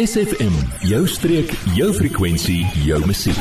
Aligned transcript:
SFM, 0.00 0.54
jou 0.88 1.02
streek, 1.04 1.50
jou 1.76 1.90
frekwensie, 1.92 2.62
jou 2.80 2.96
musiek. 3.04 3.36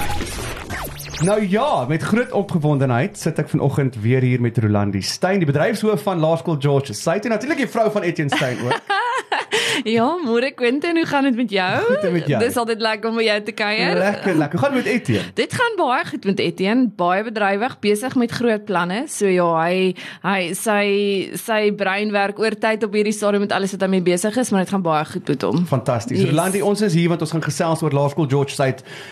Nou 1.23 1.37
ja, 1.47 1.85
met 1.87 2.03
groot 2.03 2.31
opgewondenheid 2.35 3.15
sit 3.15 3.39
ek 3.39 3.53
vanoggend 3.53 3.95
weer 4.03 4.19
hier 4.19 4.43
met 4.43 4.59
Rolandi 4.59 4.99
Steyn, 4.99 5.39
die 5.39 5.47
bedryfshoof 5.47 6.03
van 6.03 6.19
Laerskool 6.19 6.59
George. 6.59 6.91
Sy 6.91 7.21
het 7.21 7.29
natuurlik 7.31 7.63
die 7.63 7.69
vrou 7.71 7.87
van 7.95 8.03
Etienne 8.03 8.35
Steyn 8.35 8.59
ook. 8.67 8.83
Ja, 9.97 10.07
môre 10.21 10.51
Quentin, 10.53 10.95
hoe 10.95 11.05
gaan 11.05 11.23
dit 11.23 11.35
met 11.35 11.49
jou? 11.49 11.81
Goed 11.85 12.11
met 12.11 12.27
jou. 12.27 12.39
Dis 12.43 12.57
altyd 12.57 12.81
lekker 12.81 13.09
om 13.09 13.15
by 13.17 13.23
jou 13.25 13.37
te 13.47 13.53
kuier. 13.55 13.97
lekker, 13.97 14.35
lekker. 14.37 14.59
Hoe 14.59 14.67
gaan 14.67 14.75
met 14.75 14.85
Etienne? 14.85 15.31
Dit 15.41 15.53
gaan 15.57 15.77
baie 15.79 16.05
goed 16.05 16.25
met 16.25 16.39
Etienne, 16.39 16.89
baie 16.95 17.23
bedrywig, 17.25 17.77
besig 17.79 18.15
met 18.19 18.31
groot 18.31 18.65
planne. 18.65 19.03
So 19.11 19.29
ja, 19.31 19.47
hy 19.63 19.95
hy 20.23 20.53
sy 20.57 20.83
sy 21.39 21.71
brein 21.77 22.11
werk 22.13 22.39
oor 22.39 22.55
tyd 22.59 22.83
op 22.85 22.93
hierdie 22.93 23.15
stadium 23.15 23.45
met 23.47 23.55
alles 23.55 23.73
wat 23.75 23.85
hy 23.85 23.89
mee 23.95 24.05
besig 24.05 24.37
is, 24.37 24.51
maar 24.51 24.65
dit 24.65 24.73
gaan 24.73 24.85
baie 24.85 25.05
goed 25.05 25.33
met 25.33 25.47
hom. 25.47 25.65
Fantasties. 25.69 26.21
Yes. 26.21 26.29
Rolandi, 26.29 26.61
ons 26.61 26.85
is 26.85 26.97
hier 26.97 27.09
want 27.11 27.25
ons 27.25 27.33
gaan 27.33 27.45
gesels 27.45 27.81
oor 27.81 27.95
Laerskool 27.95 28.29
George 28.29 28.55
se 28.55 28.69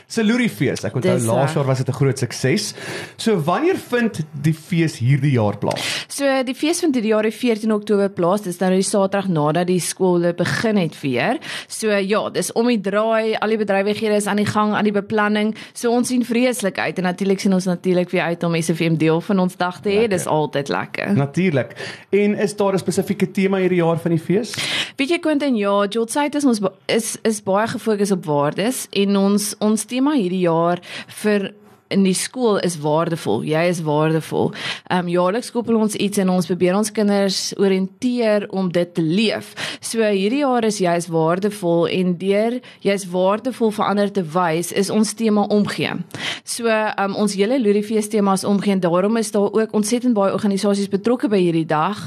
Saluri 0.07 0.49
fees. 0.49 0.83
Ek 0.85 0.95
onthou 0.95 1.17
laas 1.25 1.55
jaar 1.57 1.65
was 1.65 1.81
dit 1.81 1.89
'n 1.89 1.97
groot 1.97 2.19
sukses. 2.19 2.73
So 3.17 3.39
wanneer 3.41 3.77
vind 3.77 4.21
die 4.31 4.53
fees 4.53 4.99
hierdie 4.99 5.33
jaar 5.33 5.57
plaas? 5.57 6.05
So 6.07 6.43
die 6.43 6.55
fees 6.55 6.79
vind 6.79 6.95
hierdie 6.95 7.11
jaar 7.11 7.23
die 7.23 7.31
14 7.33 7.71
Oktober 7.73 8.09
plaas. 8.09 8.41
Dis 8.41 8.59
nou 8.59 8.71
die 8.71 8.83
Saterdag 8.83 9.27
nadat 9.27 9.67
die 9.67 9.79
skole 9.79 10.33
begin 10.33 10.58
het 10.67 11.01
weer. 11.01 11.37
So 11.67 11.91
ja, 11.91 12.29
dis 12.29 12.51
om 12.51 12.67
die 12.67 12.79
draai, 12.79 13.35
al 13.39 13.53
die 13.53 13.57
bedrywighede 13.57 14.15
is 14.15 14.25
aan 14.25 14.41
die 14.41 14.45
gang, 14.45 14.73
aan 14.73 14.83
die 14.83 14.95
beplanning. 14.95 15.55
So 15.73 15.91
ons 15.91 16.07
sien 16.07 16.25
vreeslik 16.25 16.79
uit 16.79 16.97
en 16.97 17.03
natuurlik 17.03 17.39
sien 17.39 17.53
ons 17.53 17.65
natuurlik 17.65 18.09
weer 18.09 18.23
uit 18.23 18.43
om 18.43 18.55
SFM 18.61 18.95
deel 18.95 19.21
van 19.21 19.39
ons 19.39 19.57
dag 19.57 19.81
te 19.81 19.89
hê. 19.89 20.07
Dis 20.07 20.25
altyd 20.25 20.69
lekker. 20.69 21.13
Natuurlik. 21.15 21.75
En 22.09 22.35
is 22.35 22.55
daar 22.55 22.73
'n 22.73 22.77
spesifieke 22.77 23.31
tema 23.31 23.57
hierdie 23.57 23.81
jaar 23.83 23.99
van 23.99 24.11
die 24.11 24.19
fees? 24.19 24.53
Weet 24.95 25.09
jy 25.09 25.19
Quentin, 25.19 25.55
ja, 25.55 25.85
George 25.89 26.11
Site 26.11 26.37
is 26.37 26.45
ons 26.45 26.59
is 26.85 27.17
is 27.21 27.43
baie 27.43 27.67
gefokus 27.67 28.11
op 28.11 28.25
waardes 28.25 28.87
en 28.91 29.17
ons 29.17 29.55
ons 29.59 29.85
tema 29.85 30.13
hierdie 30.13 30.39
jaar 30.39 30.79
vir 31.07 31.53
in 31.89 32.03
die 32.05 32.13
skool 32.13 32.59
is 32.65 32.77
waardevol. 32.81 33.43
Jy 33.47 33.63
is 33.69 33.81
waardevol. 33.85 34.51
Ehm 34.89 35.05
um, 35.05 35.09
jaarliks 35.09 35.51
koppel 35.51 35.79
ons 35.79 35.95
iets 35.95 36.21
en 36.21 36.29
ons 36.29 36.45
probeer 36.45 36.75
ons 36.77 36.91
kinders 36.91 37.39
orienteer 37.57 38.45
om 38.53 38.69
dit 38.71 38.93
te 38.93 39.01
leef. 39.01 39.53
So 39.81 40.05
hierdie 40.05 40.43
jaar 40.43 40.65
is 40.67 40.79
jy 40.81 40.93
is 40.99 41.09
waardevol 41.09 41.87
en 41.89 42.13
deur 42.21 42.59
jy 42.85 42.93
is 42.93 43.07
waardevol 43.09 43.73
vir 43.77 43.85
ander 43.85 44.11
te 44.13 44.23
wys 44.35 44.71
is 44.71 44.91
ons 44.93 45.13
tema 45.17 45.47
omgee. 45.49 45.95
So 46.43 46.69
ehm 46.69 47.09
um, 47.09 47.17
ons 47.25 47.37
hele 47.39 47.59
Lurifees 47.59 48.09
tema 48.09 48.33
is 48.37 48.45
omgee 48.45 48.77
en 48.77 48.83
daarom 48.85 49.17
is 49.17 49.31
daar 49.31 49.49
ook 49.51 49.73
ontsettend 49.73 50.13
baie 50.13 50.33
organisasies 50.33 50.91
betrokke 50.91 51.29
by 51.29 51.41
hierdie 51.41 51.65
dag 51.65 52.05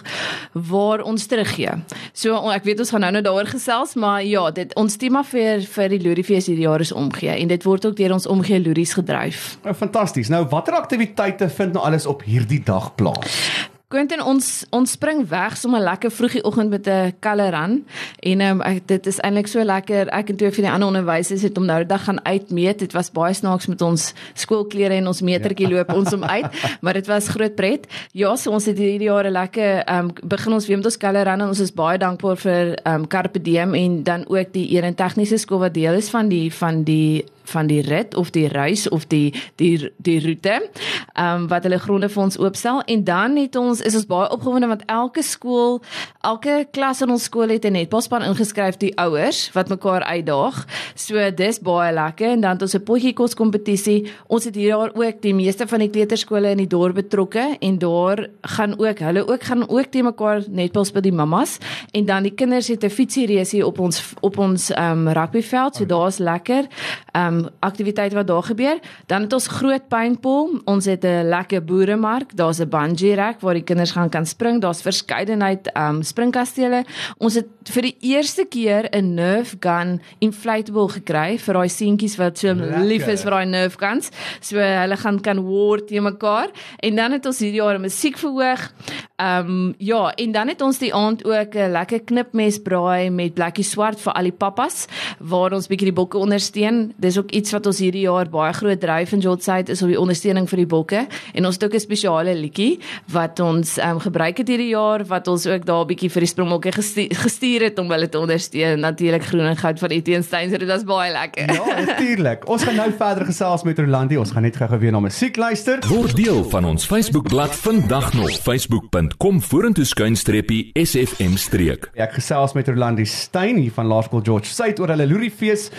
waar 0.52 1.02
ons 1.02 1.26
teruggee. 1.26 1.74
So 2.12 2.38
ek 2.52 2.64
weet 2.68 2.84
ons 2.84 2.94
gaan 2.94 3.04
nou 3.06 3.12
nou 3.12 3.22
daaroor 3.24 3.50
gesels, 3.50 3.94
maar 3.94 4.22
ja, 4.24 4.50
dit 4.50 4.74
ons 4.78 4.96
tema 4.96 5.22
vir 5.26 5.66
vir 5.74 5.92
die 5.92 6.00
Lurifees 6.02 6.48
hierdie 6.50 6.66
jaar 6.66 6.80
is 6.80 6.92
omgee 6.92 7.34
en 7.34 7.48
dit 7.48 7.64
word 7.66 7.86
ook 7.86 7.96
deur 7.98 8.14
ons 8.14 8.26
omgee 8.30 8.60
Luries 8.62 8.94
gedryf. 8.94 9.56
Nou 9.72 9.80
fantasties. 9.80 10.28
Nou 10.28 10.44
watter 10.52 10.74
aktiwiteite 10.76 11.48
vind 11.48 11.72
nou 11.72 11.84
alles 11.84 12.04
op 12.06 12.26
hierdie 12.28 12.60
dag 12.60 12.94
plaas? 12.94 13.68
Quentin 13.92 14.22
ons 14.24 14.46
ons 14.72 14.92
spring 14.96 15.18
weg 15.28 15.56
sommer 15.60 15.82
lekker 15.84 16.12
vroeg 16.12 16.38
die 16.38 16.42
oggend 16.48 16.70
met 16.72 16.86
'n 16.88 17.12
kaleran 17.20 17.84
en 18.20 18.40
um, 18.40 18.60
ek, 18.62 18.86
dit 18.88 19.06
is 19.06 19.20
eintlik 19.20 19.46
so 19.46 19.64
lekker 19.64 20.08
ek 20.08 20.30
en 20.30 20.36
twee 20.36 20.52
van 20.52 20.64
die 20.64 20.72
ander 20.72 20.88
onderwysers 20.88 21.42
het 21.42 21.58
om 21.58 21.64
nou 21.64 21.78
die 21.78 21.88
dag 21.88 22.04
gaan 22.04 22.24
uitmeet 22.24 22.78
dit 22.78 22.92
was 22.92 23.12
baie 23.12 23.34
snaaks 23.34 23.66
met 23.66 23.82
ons 23.82 24.14
skoolklere 24.34 24.94
en 24.94 25.06
ons 25.06 25.20
metertjie 25.20 25.68
loop 25.68 25.92
ons 25.92 26.12
om 26.12 26.24
uit 26.24 26.46
maar 26.82 26.94
dit 26.94 27.06
was 27.06 27.28
groot 27.28 27.54
pret 27.54 27.86
ja 28.12 28.36
so 28.36 28.50
ons 28.50 28.64
het 28.64 28.78
hierdie 28.78 29.08
jare 29.08 29.30
lekker 29.30 29.84
um, 29.88 30.10
begin 30.24 30.52
ons 30.52 30.66
weer 30.66 30.76
met 30.76 30.86
ons 30.86 30.96
kaleran 30.96 31.40
en 31.40 31.48
ons 31.48 31.60
is 31.60 31.72
baie 31.72 31.98
dankbaar 31.98 32.36
vir 32.36 32.76
um, 32.86 33.06
Carpe 33.06 33.42
Diem 33.42 33.74
en 33.74 34.02
dan 34.02 34.24
ook 34.28 34.52
die 34.52 34.70
Eren 34.72 34.94
Tegniese 34.94 35.36
Skool 35.36 35.58
wat 35.58 35.74
deel 35.74 36.00
is 36.00 36.08
van 36.08 36.28
die 36.28 36.52
van 36.52 36.84
die 36.84 37.24
van 37.44 37.66
die 37.66 37.80
rit 37.82 38.14
of 38.14 38.30
die 38.30 38.48
reis 38.48 38.88
of 38.88 39.06
die 39.06 39.34
die 39.56 39.92
die 39.96 40.20
roete. 40.20 40.70
Um, 41.18 41.48
wat 41.48 41.62
hulle 41.62 41.78
gronde 41.78 42.08
vir 42.08 42.22
ons 42.22 42.38
oopstel 42.38 42.82
en 42.82 43.04
dan 43.04 43.36
het 43.36 43.56
ons 43.56 43.80
is 43.80 43.94
ons 43.94 44.06
baie 44.06 44.30
opgewonde 44.30 44.66
want 44.66 44.82
elke 44.86 45.22
skool, 45.22 45.80
elke 46.20 46.66
klas 46.72 47.02
in 47.02 47.10
ons 47.10 47.24
skool 47.24 47.48
het 47.48 47.64
'n 47.64 47.72
netbalspan 47.72 48.22
ingeskryf 48.22 48.76
die 48.76 48.96
ouers 48.98 49.52
wat 49.52 49.68
mekaar 49.68 50.02
uitdaag. 50.02 50.66
So 50.94 51.30
dis 51.30 51.60
baie 51.60 51.92
lekker 51.92 52.30
en 52.30 52.40
dan 52.40 52.50
het 52.52 52.62
ons 52.62 52.74
'n 52.74 52.82
potjie 52.82 53.12
kos 53.12 53.34
kompetisie. 53.34 54.12
Ons 54.26 54.44
het 54.44 54.54
hier 54.54 54.72
jaar 54.72 54.90
ook 54.94 55.20
die 55.22 55.34
meeste 55.34 55.66
van 55.68 55.84
die 55.84 55.90
kleuterskole 55.92 56.50
in 56.50 56.62
die 56.62 56.70
dorp 56.70 56.94
betrokke 56.94 57.56
en 57.60 57.78
daar 57.78 58.26
gaan 58.54 58.76
ook 58.78 58.98
hulle 58.98 59.26
ook 59.28 59.42
gaan 59.42 59.68
ook 59.68 59.90
te 59.90 60.02
mekaar 60.02 60.42
netbal 60.48 60.84
speel 60.84 61.02
die 61.02 61.12
mammas 61.12 61.58
en 61.92 62.06
dan 62.06 62.22
die 62.22 62.34
kinders 62.34 62.68
het 62.68 62.84
'n 62.84 62.90
fietsieresie 62.90 63.66
op 63.66 63.78
ons 63.78 64.02
op 64.20 64.38
ons 64.38 64.70
um, 64.70 65.08
rugbyveld. 65.08 65.76
So 65.76 65.86
daar's 65.86 66.18
lekker 66.18 66.66
ehm 67.12 67.31
um, 67.38 67.48
aktiwiteite 67.60 68.14
wat 68.14 68.26
daar 68.26 68.42
gebeur. 68.42 68.78
Dan 69.06 69.22
het 69.22 69.32
ons 69.32 69.46
groot 69.46 69.88
paintball. 69.88 70.60
Ons 70.64 70.84
het 70.84 71.04
'n 71.04 71.28
lekker 71.28 71.64
boeremark. 71.64 72.36
Daar's 72.36 72.60
'n 72.60 72.68
bungee 72.68 73.14
rack 73.14 73.40
waar 73.40 73.54
die 73.54 73.64
kinders 73.64 73.90
gaan 73.90 74.08
kan 74.08 74.26
spring. 74.26 74.60
Daar's 74.60 74.82
verskeidenheid 74.82 75.72
ehm 75.72 75.96
um, 75.96 76.02
springkastele. 76.02 76.84
Ons 77.18 77.34
het 77.34 77.46
vir 77.64 77.82
die 77.82 77.96
eerste 78.00 78.44
keer 78.44 78.88
'n 78.90 79.14
Nerf 79.14 79.56
gun 79.60 80.00
inflatable 80.18 80.88
gekry 80.88 81.38
vir 81.38 81.54
daai 81.54 81.68
seentjies 81.68 82.16
wat 82.16 82.38
so 82.38 82.54
Lekker. 82.54 82.84
lief 82.84 83.06
is 83.06 83.22
vir 83.22 83.30
daai 83.30 83.46
Nerf 83.46 83.76
guns. 83.76 84.10
So 84.40 84.58
hulle 84.58 84.96
gaan 84.96 85.20
kan 85.20 85.44
war 85.44 85.78
te 85.78 86.00
mekaar. 86.00 86.48
En 86.78 86.96
dan 86.96 87.12
het 87.12 87.26
ons 87.26 87.38
hierdie 87.38 87.60
jaar 87.60 87.78
'n 87.78 87.80
musiek 87.80 88.16
verhoog. 88.18 88.72
Ehm 89.16 89.46
um, 89.46 89.74
ja, 89.78 90.12
en 90.14 90.32
dan 90.32 90.48
het 90.48 90.60
ons 90.60 90.78
die 90.78 90.94
aand 90.94 91.24
ook 91.24 91.54
'n 91.54 91.70
lekker 91.70 92.00
knipmes 92.00 92.58
braai 92.58 93.10
met 93.10 93.34
blikkie 93.34 93.64
swart 93.64 94.00
vir 94.00 94.12
al 94.12 94.22
die 94.22 94.32
pappas 94.32 94.86
waar 95.18 95.52
ons 95.52 95.66
bietjie 95.66 95.90
die 95.90 96.00
bokke 96.00 96.18
ondersteun. 96.18 96.92
Dis 96.96 97.18
ook 97.22 97.30
iets 97.30 97.54
wat 97.54 97.66
ons 97.70 97.78
hierdie 97.82 98.04
jaar 98.06 98.28
baie 98.32 98.52
groot 98.56 98.80
dryf 98.82 99.12
in 99.14 99.22
Jotside 99.22 99.72
is 99.72 99.82
op 99.82 99.90
die 99.92 100.00
ondersteuning 100.00 100.48
vir 100.50 100.64
die 100.64 100.68
bokke 100.68 101.06
en 101.32 101.46
ons 101.46 101.58
het 101.58 101.64
ook 101.64 101.74
'n 101.78 101.86
spesiale 101.86 102.34
liedjie 102.34 102.80
wat 103.12 103.40
ons 103.40 103.78
ehm 103.78 103.96
um, 103.96 104.00
gebruik 104.00 104.38
het 104.38 104.48
hierdie 104.48 104.72
jaar 104.74 105.04
wat 105.06 105.28
ons 105.28 105.46
ook 105.46 105.64
daar 105.66 105.86
bietjie 105.86 106.10
vir 106.10 106.20
die 106.20 106.28
springbokke 106.28 106.72
gestuur, 106.72 107.14
gestuur 107.14 107.60
het 107.68 107.78
om 107.78 107.90
hulle 107.90 108.08
te 108.08 108.18
ondersteun. 108.18 108.80
Natuurlik 108.80 109.24
groen 109.24 109.46
en 109.46 109.56
goud 109.56 109.78
van 109.78 109.90
Etienne 109.90 110.24
Steyn, 110.24 110.50
so 110.50 110.58
dit 110.58 110.68
was 110.68 110.84
baie 110.84 111.12
lekker. 111.12 111.52
Ja, 111.52 111.84
natuurlik. 111.86 112.46
Ons 112.52 112.64
gaan 112.64 112.76
nou 112.76 112.90
verder 112.98 113.24
gesels 113.24 113.62
met 113.62 113.78
Rolandi. 113.78 114.16
Ons 114.16 114.32
gaan 114.34 114.42
net 114.42 114.56
gou-gou 114.56 114.80
weer 114.80 114.92
na 114.92 115.00
musiek 115.00 115.36
luister. 115.36 115.78
Word 115.88 116.16
deel 116.16 116.44
van 116.50 116.64
ons 116.64 116.86
Facebookblad 116.86 117.54
vandag 117.56 118.12
nog 118.14 118.30
facebook.com 118.42 119.42
vorentoe 119.42 119.84
skuinstreepie 119.84 120.70
SFM 120.74 121.36
streek. 121.36 121.90
Ek 121.94 122.16
gesels 122.18 122.56
met 122.58 122.68
Rolandi 122.68 123.06
Steyn 123.06 123.56
hier 123.56 123.72
van 123.72 123.86
Laerskool 123.86 124.24
George 124.24 124.50
Suid 124.50 124.80
oor 124.80 124.94
hulle 124.94 125.06
Luriefees. 125.06 125.70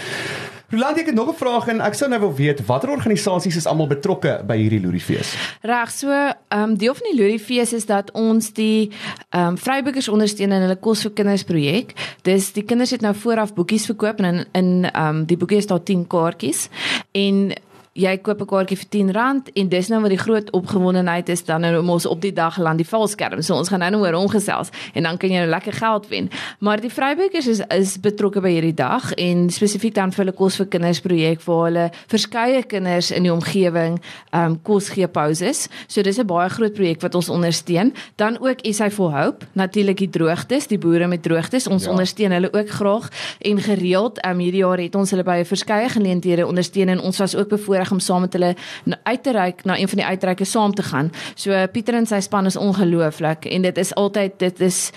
Rolandi, 0.74 1.04
ek 1.04 1.06
het 1.06 1.16
nog 1.16 1.30
'n 1.30 1.38
vraag 1.38 1.68
en 1.68 1.82
ek 1.82 1.94
sou 1.94 2.10
nou 2.10 2.20
wil 2.20 2.34
weet 2.34 2.66
watter 2.66 2.90
organisasies 2.90 3.56
is 3.56 3.66
almal 3.66 3.88
betrokke 3.88 4.42
by 4.48 4.58
hierdie 4.58 4.80
Luriefees? 4.80 5.36
Reg, 5.62 5.92
so 5.92 6.10
ehm 6.10 6.34
um, 6.50 6.78
deel 6.78 6.94
van 6.94 7.08
die 7.12 7.22
Loriefees 7.22 7.74
is 7.74 7.86
dat 7.86 8.12
ons 8.12 8.54
die 8.54 8.90
ehm 9.30 9.48
um, 9.48 9.58
vrybokers 9.58 10.08
ondersteun 10.08 10.52
in 10.52 10.62
hulle 10.62 10.76
kos 10.76 11.02
vir 11.02 11.12
kinders 11.12 11.44
projek. 11.44 11.94
Dis 12.22 12.52
die 12.54 12.64
kinders 12.64 12.90
het 12.90 13.02
nou 13.02 13.14
vooraf 13.16 13.54
boekies 13.54 13.86
verkoop 13.86 14.20
en 14.20 14.26
in 14.26 14.46
in 14.52 14.90
ehm 14.92 15.08
um, 15.08 15.26
die 15.26 15.38
boekie 15.38 15.58
is 15.58 15.68
daar 15.68 15.84
10 15.84 16.08
kaartjies 16.08 16.70
en 17.12 17.54
jy 17.94 18.18
koop 18.26 18.42
'n 18.42 18.46
kaartjie 18.46 18.78
vir 18.78 18.88
R10 18.90 19.54
en 19.54 19.70
dis 19.70 19.88
nou 19.88 20.02
wat 20.02 20.10
die 20.10 20.18
groot 20.18 20.52
opgewondenheid 20.52 21.30
is 21.30 21.44
dan 21.46 21.62
nou 21.62 21.82
mos 21.82 22.06
op 22.06 22.22
die 22.22 22.34
dag 22.34 22.58
land 22.58 22.78
die 22.78 22.88
valskerm. 22.88 23.42
So 23.42 23.56
ons 23.56 23.70
gaan 23.70 23.80
nou 23.80 23.92
nou 23.92 24.02
oor 24.02 24.14
omgesels 24.14 24.70
en 24.94 25.04
dan 25.04 25.18
kan 25.18 25.30
jy 25.30 25.38
nou 25.38 25.50
lekker 25.50 25.74
geld 25.74 26.08
wen. 26.08 26.30
Maar 26.60 26.82
die 26.82 26.90
vrybokers 26.90 27.48
is 27.48 27.62
is 27.70 28.00
betrokke 28.00 28.42
by 28.42 28.50
hierdie 28.50 28.74
dag 28.74 29.14
en 29.14 29.50
spesifiek 29.50 29.94
dan 29.94 30.12
vir 30.12 30.26
hulle 30.26 30.36
kos 30.36 30.56
vir 30.56 30.66
kinders 30.66 31.02
projek 31.02 31.42
waar 31.46 31.66
hulle 31.66 31.92
verskeie 32.08 32.64
kinders 32.64 33.12
in 33.12 33.24
die 33.24 33.34
omgewing 33.34 34.02
ehm 34.32 34.52
um, 34.52 34.62
kos 34.62 34.90
gee 34.90 35.08
pauses. 35.08 35.70
So 35.88 36.02
dis 36.02 36.18
'n 36.18 36.26
baie 36.26 36.50
groot 36.50 36.74
projek 36.74 37.02
wat 37.02 37.16
ons 37.16 37.30
ondersteun. 37.30 37.94
Dan 38.16 38.38
ook 38.40 38.60
SA 38.74 38.90
for 38.90 39.12
Hope, 39.12 39.46
natuurlik 39.54 39.98
die 39.98 40.10
droogtes, 40.10 40.68
die 40.68 40.78
boere 40.78 41.08
met 41.08 41.24
droogtes. 41.24 41.68
Ons 41.68 41.84
Ja. 41.84 41.88
ja. 41.88 41.92
ondersteun 41.92 42.32
hulle 42.32 42.54
ook 42.54 42.70
graag 42.70 43.10
en 43.40 43.62
gereeld. 43.62 44.20
Ehm 44.20 44.32
um, 44.34 44.40
hierdie 44.40 44.62
jaar 44.62 44.78
het 44.78 44.96
ons 44.96 45.10
hulle 45.10 45.24
by 45.24 45.46
verskeie 45.46 45.90
geleenthede 45.90 46.48
ondersteun 46.48 46.90
en 46.90 47.02
ons 47.02 47.18
was 47.18 47.36
ook 47.36 47.50
bevoorreg 47.50 47.83
om 47.92 48.00
saam 48.00 48.22
met 48.22 48.34
hulle 48.34 48.56
uit 49.04 49.24
te 49.24 49.32
reik 49.32 49.64
na 49.66 49.78
een 49.78 49.88
van 49.88 49.98
die 49.98 50.06
uitreike 50.08 50.46
saam 50.46 50.74
te 50.74 50.84
gaan. 50.84 51.12
So 51.36 51.68
Pieter 51.72 51.96
en 51.96 52.06
sy 52.06 52.20
span 52.20 52.46
is 52.46 52.56
ongelooflik 52.56 53.46
en 53.46 53.62
dit 53.62 53.78
is 53.78 53.94
altyd 53.96 54.40
dit 54.40 54.60
is 54.60 54.92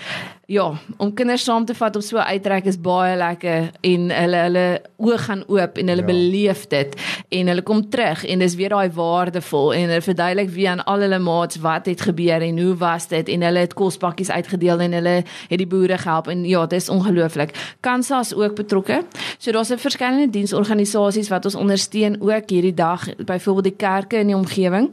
Ja, 0.49 0.71
om 0.97 1.09
kinders 1.13 1.43
saam 1.43 1.65
te 1.67 1.73
vat 1.75 1.95
op 1.95 2.01
so 2.01 2.17
'n 2.17 2.21
uitreik 2.21 2.65
is 2.65 2.79
baie 2.79 3.17
lekker 3.17 3.71
en 3.81 4.09
hulle 4.09 4.37
hulle 4.37 4.81
oë 4.97 5.17
gaan 5.17 5.43
oop 5.47 5.77
en 5.77 5.87
hulle 5.87 6.01
Ja. 6.01 6.05
beleef 6.07 6.67
dit 6.67 6.95
en 7.29 7.47
hulle 7.47 7.61
kom 7.61 7.89
terug 7.89 8.25
en 8.25 8.39
dis 8.39 8.55
weer 8.55 8.69
daai 8.69 8.89
waardevol 8.89 9.73
en 9.73 9.89
hulle 9.89 10.01
verduidelik 10.01 10.49
weer 10.49 10.69
aan 10.69 10.83
al 10.85 10.99
hulle 10.99 11.19
maats 11.19 11.57
wat 11.57 11.85
het 11.85 12.01
gebeur 12.01 12.41
en 12.41 12.59
hoe 12.59 12.75
was 12.77 13.07
dit 13.07 13.29
en 13.29 13.41
hulle 13.41 13.59
het 13.59 13.73
kospakkies 13.73 14.29
uitgedeel 14.29 14.79
en 14.79 14.91
hulle 14.91 15.23
het 15.49 15.57
die 15.57 15.67
boere 15.67 15.97
gehelp 15.97 16.27
en 16.27 16.45
ja, 16.45 16.65
dit 16.65 16.81
is 16.81 16.89
ongelooflik. 16.89 17.75
Kansa 17.81 18.19
is 18.19 18.33
ook 18.33 18.55
betrokke. 18.55 19.03
So 19.37 19.51
daar's 19.51 19.69
'n 19.69 19.77
verskillende 19.77 20.29
diensorganisasies 20.29 21.29
wat 21.29 21.45
ons 21.45 21.55
ondersteun 21.55 22.21
ook 22.21 22.49
hierdie 22.49 22.73
dag, 22.73 23.15
byvoorbeeld 23.15 23.63
die 23.63 23.75
kerke 23.75 24.17
in 24.17 24.27
die 24.27 24.35
omgewing. 24.35 24.89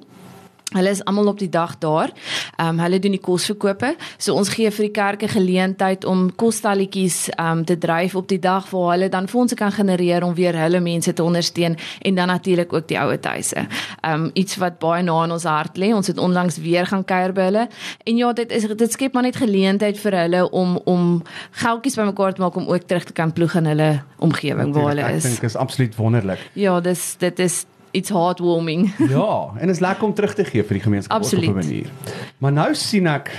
Hulle 0.75 0.91
is 0.91 1.05
almal 1.05 1.31
op 1.31 1.39
die 1.39 1.49
dag 1.49 1.79
daar. 1.79 2.11
Ehm 2.57 2.69
um, 2.69 2.83
hulle 2.85 2.99
doen 2.99 3.15
die 3.15 3.23
kosverkope. 3.23 3.95
So 4.19 4.35
ons 4.35 4.51
gee 4.55 4.71
vir 4.71 4.89
die 4.89 4.95
kerke 4.95 5.29
geleentheid 5.29 6.05
om 6.05 6.27
kosstalletjies 6.35 7.29
ehm 7.35 7.59
um, 7.59 7.65
te 7.65 7.79
dryf 7.79 8.15
op 8.15 8.29
die 8.29 8.39
dag 8.39 8.71
waar 8.71 8.91
hulle 8.95 9.09
dan 9.09 9.29
fondse 9.29 9.55
kan 9.55 9.73
genereer 9.73 10.25
om 10.25 10.35
weer 10.35 10.57
hulle 10.59 10.81
mense 10.81 11.13
te 11.13 11.23
ondersteun 11.23 11.77
en 12.01 12.15
dan 12.15 12.27
natuurlik 12.27 12.73
ook 12.73 12.89
die 12.89 12.99
ouer 12.99 13.19
huise. 13.23 13.67
Ehm 14.01 14.25
um, 14.25 14.31
iets 14.33 14.57
wat 14.57 14.79
baie 14.79 15.03
na 15.03 15.25
in 15.25 15.33
ons 15.33 15.45
hart 15.45 15.79
lê. 15.79 15.93
Ons 15.95 16.07
het 16.07 16.19
onlangs 16.19 16.59
weer 16.59 16.87
gaan 16.87 17.05
kuier 17.05 17.33
by 17.33 17.49
hulle. 17.51 17.69
En 18.05 18.17
ja, 18.17 18.33
dit 18.33 18.53
is 18.53 18.67
dit 18.67 18.93
skep 18.93 19.13
maar 19.13 19.23
net 19.23 19.37
geleentheid 19.37 19.99
vir 19.99 20.19
hulle 20.25 20.51
om 20.51 20.77
om 20.85 21.23
geldjies 21.51 21.97
bymekaar 21.97 22.35
te 22.35 22.41
maak 22.41 22.57
om 22.57 22.67
ook 22.67 22.83
terug 22.87 23.05
te 23.05 23.13
kan 23.13 23.33
ploeg 23.33 23.55
in 23.55 23.67
hulle 23.67 24.03
omgewing 24.19 24.75
waar 24.75 24.89
hulle 24.93 25.13
is. 25.13 25.25
Ek 25.25 25.31
dink 25.31 25.49
is 25.51 25.57
absoluut 25.57 25.97
wonderlik. 25.97 26.51
Ja, 26.53 26.81
dis 26.81 27.15
dit 27.19 27.39
is 27.39 27.65
it's 27.95 28.11
heartwarming. 28.11 28.93
ja, 29.17 29.53
en 29.59 29.69
is 29.69 29.79
lekker 29.79 30.05
om 30.05 30.15
terug 30.15 30.35
te 30.35 30.45
gee 30.45 30.65
vir 30.67 30.81
die 30.81 30.83
gemeenskap 30.83 31.23
op 31.23 31.31
'n 31.31 31.55
manier. 31.55 31.91
Maar 32.39 32.53
nou 32.53 32.75
sien 32.75 33.07
ek 33.07 33.31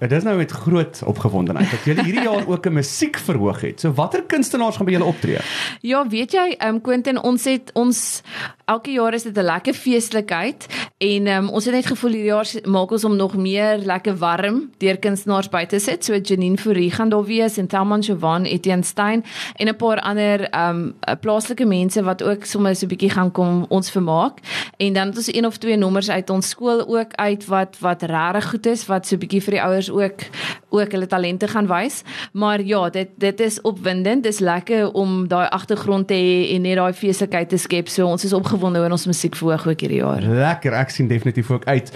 Dit 0.00 0.12
is 0.12 0.22
nou 0.22 0.36
met 0.36 0.50
groot 0.50 1.02
opgewondenheid 1.04 1.70
dat 1.70 1.84
julle 1.84 2.04
hierdie 2.04 2.22
jaar 2.24 2.46
ook 2.48 2.66
'n 2.66 2.72
musiekverhoog 2.72 3.60
het. 3.60 3.80
So 3.80 3.92
watter 3.92 4.22
kunstenaars 4.22 4.76
gaan 4.76 4.86
by 4.86 4.92
julle 4.92 5.04
optree? 5.04 5.38
Ja, 5.80 6.08
weet 6.08 6.32
jy, 6.32 6.54
ehm 6.58 6.74
um, 6.74 6.80
Quentin, 6.80 7.22
ons 7.22 7.44
het 7.44 7.70
ons 7.72 8.22
elke 8.64 8.90
jaar 8.90 9.14
is 9.14 9.22
dit 9.22 9.36
'n 9.36 9.44
lekker 9.44 9.74
feestelikheid 9.74 10.66
en 10.98 11.26
ehm 11.26 11.44
um, 11.44 11.48
ons 11.48 11.64
het 11.64 11.74
net 11.74 11.86
gevoel 11.86 12.10
hierdie 12.10 12.30
jaar 12.30 12.48
maak 12.64 12.90
ons 12.90 13.02
hom 13.02 13.16
nog 13.16 13.36
meer 13.36 13.78
lekker 13.78 14.16
warm 14.16 14.70
deur 14.78 14.96
kunstenaars 14.96 15.48
by 15.48 15.66
te 15.66 15.78
sit. 15.78 16.04
So 16.04 16.16
Janine 16.16 16.56
Fourie 16.56 16.90
gaan 16.90 17.08
daar 17.08 17.24
wees 17.24 17.56
en 17.56 17.66
Thelman 17.66 18.00
Jovan, 18.00 18.44
Etienne 18.44 18.84
Stein 18.84 19.24
en 19.56 19.68
'n 19.68 19.76
paar 19.76 20.00
ander 20.00 20.50
ehm 20.50 20.94
um, 21.08 21.18
plaaslike 21.20 21.64
mense 21.64 22.02
wat 22.02 22.22
ook 22.22 22.44
sommer 22.44 22.76
so 22.76 22.86
'n 22.86 22.88
bietjie 22.88 23.10
gaan 23.10 23.32
kom 23.32 23.66
ons 23.68 23.90
vermaak. 23.90 24.38
En 24.76 24.92
dan 24.92 25.06
het 25.06 25.16
ons 25.16 25.34
een 25.34 25.46
of 25.46 25.56
twee 25.56 25.76
nommers 25.76 26.10
uit 26.10 26.30
ons 26.30 26.48
skool 26.48 26.86
ook 26.86 27.14
uit 27.14 27.46
wat 27.46 27.76
wat 27.80 28.02
regtig 28.02 28.50
goed 28.50 28.66
is 28.66 28.86
wat 28.86 29.06
so 29.06 29.14
'n 29.14 29.18
bietjie 29.18 29.42
vir 29.42 29.50
die 29.52 29.62
ouers 29.62 29.89
ook 29.90 30.26
ook 30.70 30.92
hulle 30.92 31.06
talente 31.06 31.48
gaan 31.48 31.66
wys. 31.66 32.02
Maar 32.32 32.62
ja, 32.62 32.90
dit 32.90 33.08
dit 33.18 33.40
is 33.40 33.60
opwindend. 33.60 34.22
Dis 34.22 34.38
lekker 34.38 34.92
om 34.92 35.28
daai 35.28 35.48
agtergrond 35.48 36.06
te 36.06 36.14
hê 36.14 36.54
en 36.54 36.62
net 36.62 36.78
daai 36.78 36.92
feeslikheid 36.92 37.48
te 37.48 37.58
skep. 37.58 37.88
So 37.88 38.06
ons 38.06 38.24
is 38.24 38.32
opgewonde 38.36 38.78
oor 38.78 38.90
ons 38.90 39.06
musiek 39.06 39.36
verhoog 39.36 39.66
ook 39.66 39.80
hierdie 39.80 40.02
jaar. 40.02 40.22
Lekker, 40.22 40.72
ek 40.72 40.94
sien 40.94 41.08
definitief 41.10 41.50
ook 41.50 41.66
uit. 41.66 41.92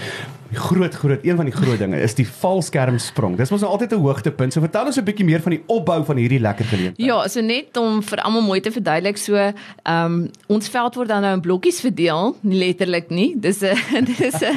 Die 0.55 0.62
groot 0.62 0.95
groot 0.95 1.19
een 1.23 1.37
van 1.37 1.49
die 1.49 1.55
groot 1.55 1.79
dinge 1.79 1.99
is 1.99 2.15
die 2.15 2.27
valskermsprong. 2.29 3.35
Dis 3.37 3.51
mos 3.51 3.62
nou 3.65 3.73
altyd 3.75 3.93
'n 3.93 4.03
hoogtepunt. 4.06 4.53
So 4.53 4.61
vertel 4.61 4.87
ons 4.87 4.97
'n 4.97 5.05
bietjie 5.05 5.25
meer 5.25 5.41
van 5.41 5.51
die 5.51 5.62
opbou 5.67 6.05
van 6.05 6.17
hierdie 6.17 6.39
lekker 6.39 6.65
geleentheid. 6.65 7.06
Ja, 7.06 7.29
so 7.29 7.41
net 7.41 7.77
om 7.77 8.03
vir 8.03 8.19
almal 8.19 8.43
mooi 8.43 8.61
te 8.61 8.71
verduidelik, 8.71 9.17
so 9.17 9.35
ehm 9.35 9.53
um, 9.85 10.31
ons 10.47 10.69
veld 10.69 10.95
word 10.95 11.09
dan 11.09 11.23
nou 11.23 11.35
in 11.35 11.41
blokkies 11.41 11.81
verdeel, 11.81 12.37
nie 12.41 12.59
letterlik 12.59 13.11
nie. 13.11 13.35
Dis 13.41 13.62
'n 13.62 14.05
dis 14.21 14.41
'n 14.43 14.55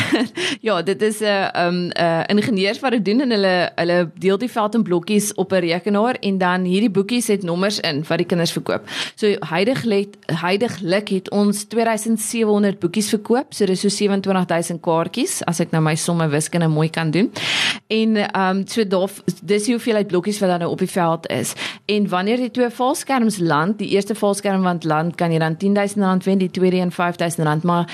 ja, 0.68 0.82
dit 0.82 1.02
is 1.02 1.20
'n 1.20 1.24
ehm 1.24 1.74
um, 1.74 1.90
'n 2.28 2.36
ingenieurs 2.36 2.80
wat 2.80 2.90
dit 2.90 3.04
doen 3.04 3.20
en 3.20 3.30
hulle 3.30 3.70
hulle 3.76 4.10
deel 4.18 4.38
die 4.38 4.50
veld 4.50 4.74
in 4.74 4.82
blokkies 4.82 5.34
op 5.34 5.52
'n 5.52 5.60
rekenaar 5.60 6.16
en 6.20 6.38
dan 6.38 6.64
hierdie 6.64 6.90
boekies 6.90 7.26
het 7.26 7.42
nommers 7.42 7.80
in 7.80 8.04
wat 8.08 8.18
die 8.18 8.26
kinders 8.26 8.52
verkoop. 8.52 8.88
So 9.14 9.36
heidaglik 9.40 10.14
heidaglik 10.26 11.08
het 11.08 11.30
ons 11.30 11.64
2700 11.64 12.78
boekies 12.78 13.08
verkoop, 13.08 13.46
so 13.54 13.66
dis 13.66 13.80
so 13.80 13.88
27000 13.88 14.80
kaartjies 15.10 15.42
as 15.46 15.60
ek 15.60 15.72
nou 15.72 15.82
my 15.82 15.94
somme 15.98 16.28
wiskunde 16.30 16.68
mooi 16.68 16.88
kan 16.90 17.10
doen. 17.10 17.30
En 17.88 18.16
ehm 18.16 18.58
um, 18.58 18.66
so 18.66 18.84
daar 18.86 19.10
dis 19.42 19.64
die 19.64 19.74
hoeveelheid 19.74 20.06
blokkies 20.06 20.40
wat 20.40 20.50
dan 20.50 20.60
nou 20.60 20.70
op 20.70 20.78
die 20.78 20.90
veld 20.90 21.26
is. 21.28 21.54
En 21.86 22.08
wanneer 22.08 22.36
die 22.36 22.50
twee 22.50 22.70
valskerms 22.70 23.38
land, 23.38 23.78
die 23.78 23.88
eerste 23.88 24.14
valskerm 24.14 24.62
wat 24.62 24.84
land, 24.84 25.16
kan 25.16 25.32
jy 25.32 25.38
dan 25.38 25.56
R10000 25.56 26.24
wen, 26.24 26.38
die 26.38 26.50
tweede 26.50 26.76
een 26.76 26.92
R5000, 26.92 27.62
maar 27.62 27.86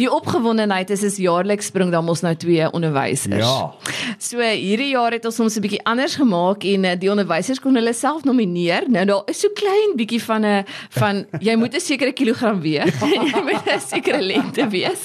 Die 0.00 0.06
opgewondenheid 0.08 0.88
is 0.88 1.02
is 1.04 1.18
jaarliks 1.20 1.66
spring 1.68 1.90
dan 1.92 2.06
mos 2.06 2.22
nou 2.24 2.30
twee 2.40 2.64
onderwysers. 2.72 3.42
Ja. 3.44 3.74
So 4.16 4.40
hierdie 4.40 4.94
jaar 4.94 5.12
het 5.12 5.26
ons 5.28 5.40
ons 5.44 5.56
'n 5.58 5.60
bietjie 5.60 5.82
anders 5.84 6.14
gemaak 6.16 6.64
en 6.64 6.84
eh, 6.84 6.96
die 6.96 7.10
onderwysers 7.12 7.60
kon 7.60 7.74
hulle 7.76 7.92
self 7.92 8.24
nomineer. 8.24 8.88
Nou 8.88 9.04
daar 9.04 9.22
is 9.26 9.40
so 9.40 9.48
klein 9.52 9.92
bietjie 9.96 10.22
van 10.22 10.46
'n 10.46 10.64
van 10.96 11.26
jy 11.48 11.56
moet 11.56 11.74
'n 11.76 11.80
sekere 11.80 12.12
kilogram 12.12 12.60
weeg. 12.60 12.88
jy 13.34 13.42
moet 13.44 13.68
'n 13.68 13.80
sekere 13.80 14.22
lengte 14.22 14.66
wees. 14.68 15.04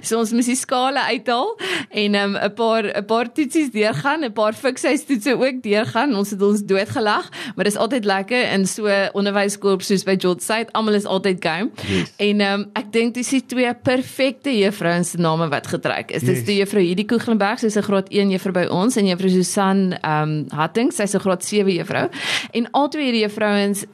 so 0.00 0.18
ons 0.18 0.32
moet 0.32 0.46
die 0.46 0.56
skale 0.56 1.00
uithaal 1.00 1.58
en 1.90 2.10
'n 2.10 2.14
um, 2.14 2.54
paar 2.54 2.84
'n 2.84 3.04
paar 3.04 3.32
toetsies 3.32 3.70
deurgaan, 3.70 4.24
'n 4.24 4.32
paar 4.32 4.54
fiksheid 4.54 5.06
toetse 5.06 5.36
ook 5.36 5.62
deurgaan. 5.62 6.16
Ons 6.16 6.30
het 6.30 6.42
ons 6.42 6.64
doodgelag, 6.64 7.28
maar 7.56 7.64
dis 7.64 7.76
altyd 7.76 8.04
lekker 8.04 8.52
in 8.52 8.66
so 8.66 8.88
onderwyskorp 9.12 9.82
soos 9.82 10.02
by 10.02 10.16
George 10.16 10.40
Side. 10.40 10.72
Almal 10.72 10.94
is 10.94 11.04
altyd 11.04 11.44
game. 11.44 11.70
Yes. 11.86 12.12
En 12.16 12.40
um, 12.40 12.70
ek 12.72 12.92
dink 12.92 13.14
dis 13.14 13.28
die 13.28 13.44
twee 13.46 13.74
perfekte 13.98 14.54
juffrouens 14.54 15.10
se 15.10 15.20
name 15.20 15.48
wat 15.52 15.66
getrek 15.66 16.12
is. 16.14 16.22
Dis 16.22 16.40
yes. 16.40 16.46
die 16.46 16.58
juffrou 16.60 16.82
Hierdie 16.84 17.06
Koeglenberg, 17.10 17.60
sy's 17.62 17.76
'n 17.76 17.86
graad 17.86 18.10
1 18.14 18.32
juffrou 18.34 18.54
by 18.54 18.66
ons 18.70 18.96
en 18.96 19.06
juffrou 19.10 19.30
Susan 19.30 19.92
ehm 19.98 20.22
um, 20.22 20.34
Hattings, 20.54 20.96
sy's 20.96 21.14
'n 21.14 21.24
graad 21.24 21.44
7 21.44 21.74
juffrou. 21.80 22.08
En 22.52 22.70
al 22.70 22.88
twee 22.88 23.04
hierdie 23.10 23.26
juffrouens 23.26 23.84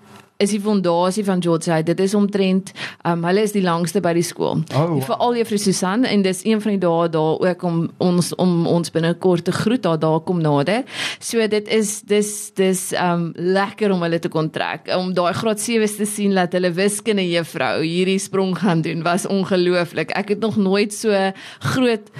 is 0.44 0.52
die 0.54 0.60
fondasie 0.62 1.24
van 1.26 1.42
George 1.42 1.70
Hyde. 1.72 1.94
Dit 1.94 2.04
is 2.04 2.14
omtrent 2.14 2.72
um, 3.06 3.24
hulle 3.26 3.44
is 3.46 3.54
die 3.56 3.64
langste 3.64 4.02
by 4.04 4.14
die 4.16 4.24
skool. 4.26 4.62
Oh, 4.76 4.96
Veral 5.04 5.38
juffrou 5.40 5.60
Susan 5.60 6.04
en 6.08 6.24
dis 6.24 6.44
een 6.46 6.62
van 6.62 6.76
die 6.76 6.82
dae 6.82 7.08
daar 7.12 7.40
ook 7.48 7.64
om 7.66 7.80
ons 8.04 8.32
om 8.40 8.66
ons 8.70 8.92
binnekort 8.94 9.46
te 9.48 9.54
groet 9.54 9.84
daar 9.84 10.00
daar 10.00 10.20
kom 10.26 10.42
nader. 10.44 10.84
So 11.18 11.44
dit 11.50 11.68
is 11.72 11.96
dis 12.08 12.32
dis 12.58 12.84
um 13.00 13.30
lekker 13.34 13.94
om 13.94 14.04
hulle 14.06 14.20
te 14.22 14.32
kon 14.32 14.50
trek 14.54 14.90
om 14.94 15.12
daai 15.16 15.32
graad 15.36 15.62
7's 15.62 15.98
te 16.00 16.08
sien 16.08 16.34
dat 16.36 16.54
hulle 16.56 16.72
wiskunde 16.76 17.24
juffrou 17.28 17.82
hierdie 17.82 18.20
sprong 18.22 18.56
gaan 18.60 18.84
doen 18.84 19.02
was 19.06 19.26
ongelooflik. 19.30 20.14
Ek 20.16 20.34
het 20.36 20.44
nog 20.44 20.56
nooit 20.60 20.94
so 20.94 21.10
groot 21.72 22.12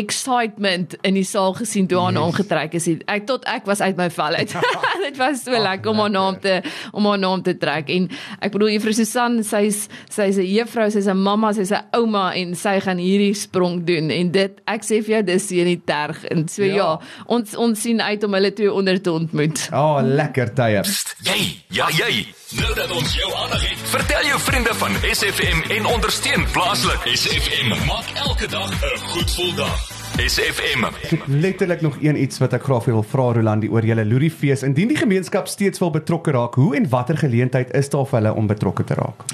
excitement 0.00 0.96
in 1.06 1.16
die 1.18 1.26
saal 1.26 1.54
gesien 1.58 1.88
toe 1.90 1.98
haar 2.00 2.12
yes. 2.12 2.18
naam 2.18 2.32
getrek 2.36 2.74
is. 2.78 2.88
Ek 3.10 3.26
tot 3.28 3.44
ek 3.50 3.68
was 3.68 3.82
uit 3.84 3.98
my 4.00 4.08
vel 4.14 4.38
uit. 4.40 4.54
Dit 5.06 5.20
was 5.20 5.44
so 5.44 5.56
lekker 5.56 5.92
om 5.92 6.02
haar 6.04 6.14
naam 6.14 6.40
te 6.40 6.60
om 6.96 7.06
haar 7.10 7.20
naam 7.20 7.44
te 7.46 7.54
trek 7.60 7.92
en 7.92 8.08
ek 8.40 8.54
bedoel 8.56 8.74
juffrou 8.76 8.94
Susan, 8.96 9.40
sy's 9.46 9.86
sy's 10.08 10.40
'n 10.40 10.48
juffrou, 10.48 10.88
sy's 10.90 11.08
'n 11.10 11.20
mamma, 11.20 11.52
sy's 11.56 11.72
'n 11.72 11.84
ouma 11.96 12.30
en 12.34 12.54
sy 12.54 12.78
gaan 12.80 12.98
hierdie 12.98 13.34
sprong 13.34 13.84
doen 13.84 14.10
en 14.10 14.32
dit 14.32 14.60
ek 14.66 14.82
sê 14.86 15.02
vir 15.04 15.20
jou 15.20 15.22
dis 15.34 15.48
hier 15.50 15.66
in 15.66 15.74
die 15.76 15.84
terg 15.84 16.24
en 16.30 16.48
so 16.48 16.64
ja, 16.64 16.74
ja 16.74 16.90
ons 17.26 17.56
ons 17.56 17.80
sien 17.80 18.00
uit 18.00 18.24
om 18.24 18.34
hulle 18.34 18.52
twee 18.52 18.72
onder 18.72 19.00
te 19.00 19.12
ontmoet. 19.12 19.68
Oh, 19.72 20.00
lekker 20.02 20.54
tye. 20.54 20.82
Jy, 21.24 21.40
ja 21.70 21.88
jy. 21.92 22.39
Nou 22.58 22.74
dat 22.74 22.90
ons 22.90 23.12
jou 23.14 23.34
aandag 23.34 23.62
het, 23.62 23.82
vertel 23.92 24.24
jou 24.26 24.38
vriende 24.40 24.72
van 24.74 24.90
SFM 25.14 25.60
en 25.70 25.84
ondersteun 25.86 26.46
plaaslik. 26.52 27.04
SFM 27.14 27.68
maak 27.86 28.08
elke 28.26 28.48
dag 28.50 28.70
'n 28.70 28.98
goed 28.98 29.30
gevoel 29.30 29.54
dag. 29.54 29.78
SFM. 30.26 30.84
Letterlik 31.26 31.80
nog 31.80 31.96
een 32.00 32.22
iets 32.22 32.38
wat 32.38 32.52
ek 32.52 32.62
graag 32.62 32.84
wil 32.84 33.02
vra 33.02 33.32
Rolandi 33.32 33.68
oor 33.68 33.84
julle 33.84 34.04
Loeriefees. 34.06 34.62
Indien 34.62 34.88
die 34.88 34.96
gemeenskap 34.96 35.46
steeds 35.46 35.78
wil 35.78 35.90
betrokke 35.90 36.30
raak, 36.30 36.54
hoe 36.54 36.76
en 36.76 36.88
watter 36.88 37.18
geleentheid 37.18 37.70
is 37.70 37.88
daar 37.88 38.06
vir 38.06 38.18
hulle 38.18 38.34
om 38.34 38.46
betrokke 38.46 38.84
te 38.84 38.94
raak? 38.94 39.24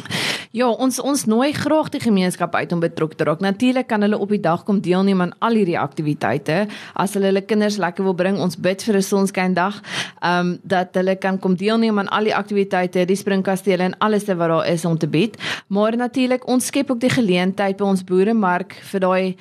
Ja, 0.57 0.71
ons 0.73 0.97
ons 1.05 1.27
nooi 1.29 1.51
graag 1.53 1.91
die 1.93 2.01
gemeenskap 2.01 2.55
uit 2.57 2.71
om 2.73 2.81
betrokke 2.81 3.19
te 3.21 3.25
raak. 3.29 3.43
Natuurlik 3.45 3.91
kan 3.91 4.01
hulle 4.01 4.17
op 4.17 4.31
die 4.33 4.41
dag 4.41 4.63
kom 4.65 4.79
deelneem 4.81 5.21
aan 5.21 5.35
al 5.45 5.59
hierdie 5.59 5.77
aktiwiteite. 5.77 6.63
As 6.97 7.13
hulle 7.13 7.29
hulle 7.29 7.43
kinders 7.45 7.77
lekker 7.83 8.07
wil 8.07 8.17
bring, 8.17 8.39
ons 8.41 8.57
bid 8.57 8.81
vir 8.81 8.97
'n 8.97 9.05
sonskyndag, 9.05 9.83
ehm 10.23 10.47
um, 10.47 10.59
dat 10.63 10.97
hulle 10.97 11.17
kan 11.17 11.39
kom 11.39 11.57
deelneem 11.57 11.99
aan 11.99 12.09
al 12.09 12.25
die 12.25 12.37
aktiwiteite, 12.37 13.05
die 13.05 13.17
springkastele 13.17 13.83
en 13.83 13.99
alles 13.99 14.25
wat 14.25 14.39
daar 14.39 14.67
is 14.67 14.85
om 14.85 14.97
te 14.99 15.07
bied. 15.09 15.37
Maar 15.69 15.97
natuurlik, 15.97 16.49
ons 16.49 16.67
skep 16.67 16.91
ook 16.91 17.01
die 17.01 17.13
geleentheid 17.13 17.77
by 17.77 17.85
ons 17.85 18.05
boeremark 18.05 18.73
vir 18.73 19.01
daai 19.01 19.37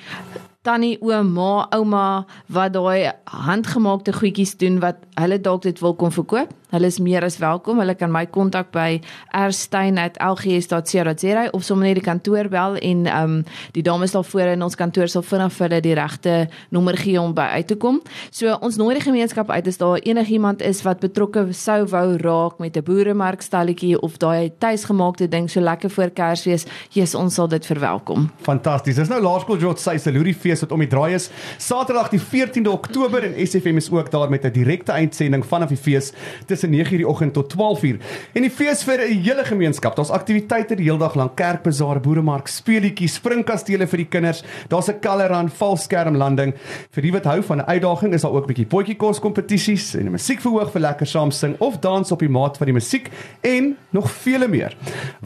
tannie, 0.66 0.98
ouma, 1.00 1.66
ouma 1.70 2.26
wat 2.46 2.72
daai 2.72 3.12
handgemaakte 3.24 4.12
goedjies 4.12 4.56
doen 4.56 4.80
wat 4.80 4.96
hulle 5.14 5.40
dalk 5.40 5.62
dit 5.62 5.80
wil 5.80 5.94
kom 5.94 6.12
verkoop. 6.12 6.52
Hulle 6.74 6.90
is 6.90 6.98
meer 6.98 7.22
as 7.22 7.38
welkom. 7.38 7.78
Hulle 7.78 7.94
kan 7.94 8.10
my 8.10 8.26
kontak 8.26 8.74
by 8.74 8.98
rstein@lgs.co.za 9.30 11.48
of 11.52 11.62
sommer 11.62 11.86
net 11.86 11.94
die 12.00 12.04
kantoor 12.04 12.48
bel 12.50 12.76
en 12.76 13.06
ehm 13.06 13.22
um, 13.22 13.44
die 13.72 13.82
dames 13.82 14.12
daar 14.12 14.24
voor 14.24 14.40
in 14.40 14.62
ons 14.62 14.74
kantoor 14.74 15.08
sal 15.08 15.22
vinnig 15.22 15.52
vir 15.52 15.68
hulle 15.68 15.80
die 15.80 15.94
regte 15.94 16.48
nommer 16.74 16.96
gee 16.98 17.20
om 17.20 17.34
by 17.34 17.42
uit 17.60 17.66
te 17.66 17.76
kom. 17.76 18.02
So 18.30 18.58
ons 18.60 18.76
nooi 18.76 18.94
die 18.98 19.04
gemeenskap 19.04 19.50
uit 19.50 19.66
as 19.66 19.76
daar 19.78 19.98
enigiemand 19.98 20.62
is 20.62 20.82
wat 20.82 21.00
betrokke 21.00 21.52
sou 21.52 21.86
wou 21.86 22.16
raak 22.16 22.58
met 22.58 22.76
'n 22.76 22.82
boeremarkstalletjie 22.82 24.00
of 24.00 24.18
daai 24.18 24.52
tuisgemaakte 24.58 25.28
ding 25.28 25.50
so 25.50 25.60
lekker 25.60 25.90
voor 25.90 26.10
Kersfees. 26.10 26.66
Jesus, 26.90 27.14
ons 27.14 27.34
sal 27.34 27.48
dit 27.48 27.66
verwelkom. 27.66 28.30
Fantasties. 28.42 28.96
Dis 28.96 29.08
nou 29.08 29.20
Laerskool 29.20 29.58
George 29.58 29.80
se 29.80 29.98
Salurie 29.98 30.34
fees 30.34 30.60
wat 30.60 30.72
om 30.72 30.78
die 30.78 30.88
draai 30.88 31.14
is. 31.14 31.30
Saterdag 31.58 32.10
die 32.10 32.20
14de 32.20 32.70
Oktober 32.70 33.22
en 33.22 33.46
SFM 33.46 33.76
is 33.76 33.90
ook 33.90 34.10
daar 34.10 34.30
met 34.30 34.44
'n 34.44 34.52
direkte 34.52 34.92
uitsending 34.92 35.46
vanaf 35.46 35.68
die 35.68 35.76
fees. 35.76 36.12
Dis 36.46 36.55
tussen 36.56 36.72
9:00 36.72 36.96
die 36.96 37.08
oggend 37.08 37.32
tot 37.36 37.52
12:00 37.52 38.00
en 38.34 38.42
die 38.42 38.50
fees 38.50 38.82
vir 38.84 39.00
'n 39.00 39.22
hele 39.22 39.44
gemeenskap. 39.44 39.96
Daar's 39.96 40.10
aktiwiteite 40.10 40.76
die 40.76 40.84
hele 40.84 40.98
dag 40.98 41.14
lank, 41.14 41.36
kerkbazaar, 41.36 42.00
boeremark, 42.00 42.48
speelietjies, 42.48 43.14
springkastele 43.14 43.86
vir 43.86 43.96
die 43.96 44.08
kinders. 44.08 44.42
Daar's 44.68 44.88
'n 44.88 45.00
kaleran, 45.00 45.48
valskermlanding. 45.48 46.54
Vir 46.90 47.02
die 47.02 47.12
wat 47.12 47.24
hou 47.24 47.42
van 47.42 47.58
'n 47.58 47.68
uitdaging 47.68 48.14
is 48.14 48.22
daar 48.22 48.32
ook 48.32 48.44
'n 48.44 48.54
bietjie 48.54 48.66
potjie 48.66 48.96
kos 48.96 49.20
kompetisies 49.20 49.94
en 49.94 50.06
'n 50.06 50.10
musiekverhoog 50.10 50.72
vir 50.72 50.80
lekker 50.80 51.06
saam 51.06 51.30
sing 51.30 51.56
of 51.58 51.78
dans 51.80 52.12
op 52.12 52.18
die 52.18 52.28
maat 52.28 52.56
van 52.56 52.66
die 52.66 52.74
musiek 52.74 53.10
en 53.42 53.76
nog 53.90 54.10
vele 54.10 54.48
meer. 54.48 54.76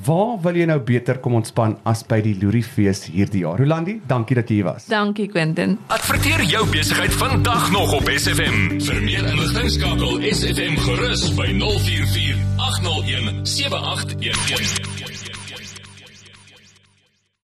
Waar 0.04 0.40
wil 0.42 0.54
jy 0.54 0.64
nou 0.64 0.78
beter 0.80 1.18
kom 1.18 1.34
ontspan 1.34 1.78
as 1.84 2.02
by 2.02 2.20
die 2.20 2.36
Loerie 2.40 2.64
fees 2.64 3.04
hierdie 3.04 3.40
jaar? 3.40 3.58
Rolandi, 3.58 4.00
dankie 4.06 4.34
dat 4.34 4.48
jy 4.48 4.54
hier 4.54 4.64
was. 4.64 4.86
Dankie 4.86 5.28
Quentin. 5.28 5.78
Adverteer 5.86 6.42
jou 6.42 6.66
besigheid 6.70 7.12
vandag 7.12 7.70
nog 7.70 7.92
op 7.92 8.08
SFM. 8.08 8.80
Vir 8.80 9.02
meer 9.02 9.26
inligting 9.26 9.70
skakel 9.70 10.20
SFM 10.32 10.76
gerus 11.20 11.36
by 11.36 11.46
044 11.52 12.34
801 12.58 13.46
7811. 13.46 15.09